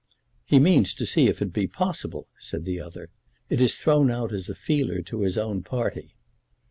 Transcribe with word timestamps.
"He 0.45 0.57
means 0.57 0.95
to 0.95 1.05
see 1.05 1.27
if 1.27 1.43
it 1.43 1.53
be 1.53 1.67
possible," 1.67 2.27
said 2.39 2.63
the 2.65 2.81
other. 2.81 3.09
"It 3.51 3.61
is 3.61 3.75
thrown 3.75 4.09
out 4.09 4.33
as 4.33 4.49
a 4.49 4.55
feeler 4.55 5.03
to 5.03 5.21
his 5.21 5.37
own 5.37 5.61
party." 5.61 6.15